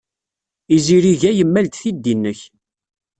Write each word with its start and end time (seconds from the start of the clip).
Izirig-a 0.75 1.31
yemmal-d 1.37 1.73
tiddi-nnek. 1.75 2.39